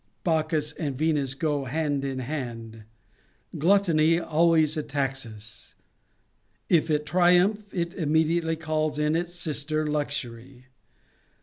Bacchus 0.23 0.71
and 0.71 0.97
Venus 0.97 1.35
go 1.35 1.65
hand 1.65 2.03
in 2.03 2.17
hand. 2.17 2.85
Gluttony 3.59 4.19
always 4.19 4.75
attacks 4.75 5.27
us; 5.27 5.75
if 6.69 6.89
it 6.89 7.05
triumph, 7.05 7.71
it 7.71 7.93
immediately 7.93 8.55
calls 8.55 8.97
in 8.97 9.15
its 9.15 9.35
sister 9.35 9.85
Luxury. 9.85 10.65